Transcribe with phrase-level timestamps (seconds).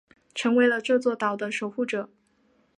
[0.33, 2.09] 成为了这座岛的守护者。